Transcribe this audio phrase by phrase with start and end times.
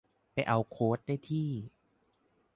[0.33, 1.49] ไปเอาโค้ดได้ที่